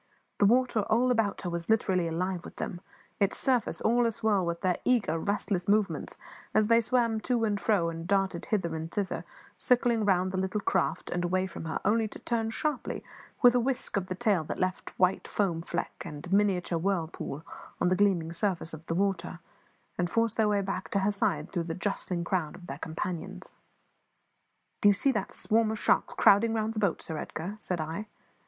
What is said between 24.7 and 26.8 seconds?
"Do you see that swarm of sharks crowding round the